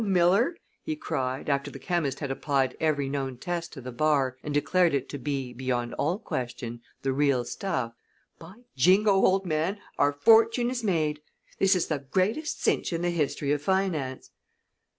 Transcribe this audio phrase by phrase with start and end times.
[0.03, 4.51] Miller," he cried, after the chemist had applied every known test to the bar and
[4.51, 7.93] declared it to be, beyond all question, the real stuff,
[8.39, 11.21] "by Jingo, old man, our fortune is made.
[11.59, 14.31] This is the greatest cinch in the history of finance."